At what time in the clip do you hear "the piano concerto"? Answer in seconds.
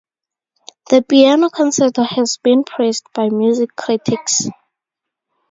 0.89-2.01